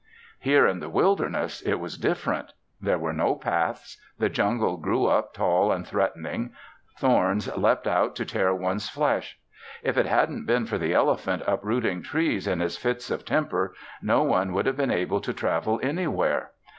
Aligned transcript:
Here 0.39 0.65
in 0.65 0.79
the 0.79 0.89
wilderness 0.89 1.61
it 1.61 1.75
was 1.75 1.95
different. 1.95 2.53
There 2.81 2.97
were 2.97 3.13
no 3.13 3.35
paths. 3.35 4.01
The 4.17 4.29
jungle 4.29 4.77
grew 4.77 5.05
up 5.05 5.31
tall 5.31 5.71
and 5.71 5.85
threatening. 5.87 6.53
Thorns 6.97 7.55
leant 7.55 7.85
out 7.85 8.15
to 8.15 8.25
tear 8.25 8.51
one's 8.51 8.89
flesh. 8.89 9.37
If 9.83 9.99
it 9.99 10.07
hadn't 10.07 10.47
been 10.47 10.65
for 10.65 10.79
the 10.79 10.95
elephant 10.95 11.43
uprooting 11.45 12.01
trees 12.01 12.47
in 12.47 12.61
his 12.61 12.77
fits 12.77 13.11
of 13.11 13.25
temper, 13.25 13.75
no 14.01 14.23
one 14.23 14.53
would 14.53 14.65
have 14.65 14.77
been 14.77 14.89
able 14.89 15.21
to 15.21 15.33
travel 15.33 15.79
anywhere. 15.83 16.49